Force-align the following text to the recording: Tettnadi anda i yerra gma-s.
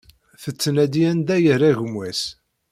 Tettnadi 0.43 1.01
anda 1.11 1.35
i 1.39 1.43
yerra 1.45 1.71
gma-s. 1.77 2.21